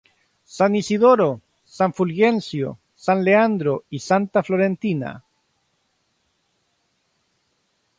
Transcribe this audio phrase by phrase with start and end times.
[0.57, 1.31] San Isidoro,
[1.77, 5.23] San Fulgencio, San Leandro y Santa Florentina.